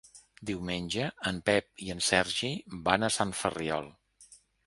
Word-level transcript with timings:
Diumenge 0.49 1.09
en 1.31 1.41
Pep 1.49 1.83
i 1.89 1.91
en 1.95 2.01
Sergi 2.07 2.51
van 2.89 3.05
a 3.09 3.13
Sant 3.19 3.35
Ferriol. 3.43 3.93